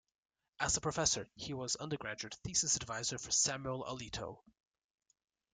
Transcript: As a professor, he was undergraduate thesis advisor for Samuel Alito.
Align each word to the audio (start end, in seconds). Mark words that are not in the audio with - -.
As 0.59 0.77
a 0.77 0.81
professor, 0.81 1.29
he 1.35 1.53
was 1.53 1.75
undergraduate 1.75 2.33
thesis 2.43 2.75
advisor 2.75 3.19
for 3.19 3.29
Samuel 3.29 3.85
Alito. 3.85 4.39